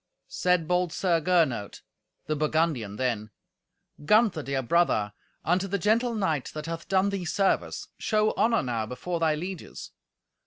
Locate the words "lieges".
9.35-9.91